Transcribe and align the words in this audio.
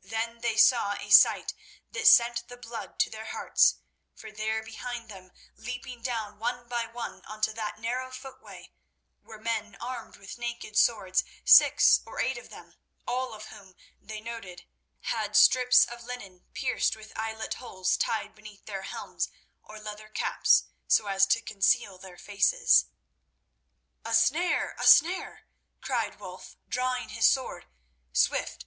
Then 0.00 0.38
they 0.40 0.56
saw 0.56 0.92
a 0.94 1.10
sight 1.10 1.52
that 1.90 2.06
sent 2.06 2.48
the 2.48 2.56
blood 2.56 2.98
to 3.00 3.10
their 3.10 3.26
hearts, 3.26 3.74
for 4.14 4.32
there 4.32 4.62
behind 4.62 5.10
them, 5.10 5.32
leaping 5.54 6.00
down 6.00 6.38
one 6.38 6.66
by 6.66 6.86
one 6.86 7.22
on 7.26 7.42
to 7.42 7.52
that 7.52 7.78
narrow 7.78 8.10
footway, 8.10 8.72
were 9.20 9.36
men 9.38 9.74
armed 9.78 10.16
with 10.16 10.38
naked 10.38 10.78
swords, 10.78 11.24
six 11.44 12.00
or 12.06 12.20
eight 12.20 12.38
of 12.38 12.48
them, 12.48 12.76
all 13.06 13.34
of 13.34 13.48
whom, 13.48 13.76
they 14.00 14.18
noted, 14.18 14.64
had 15.00 15.36
strips 15.36 15.84
of 15.84 16.02
linen 16.04 16.46
pierced 16.54 16.96
with 16.96 17.12
eyelet 17.14 17.52
holes 17.60 17.98
tied 17.98 18.34
beneath 18.34 18.64
their 18.64 18.84
helms 18.84 19.28
or 19.62 19.78
leather 19.78 20.08
caps, 20.08 20.64
so 20.88 21.06
as 21.06 21.26
to 21.26 21.42
conceal 21.42 21.98
their 21.98 22.16
faces. 22.16 22.86
"A 24.06 24.14
snare! 24.14 24.74
a 24.78 24.86
snare!" 24.86 25.44
cried 25.82 26.18
Wulf, 26.18 26.56
drawing 26.66 27.10
his 27.10 27.26
sword. 27.26 27.66
"Swift! 28.14 28.64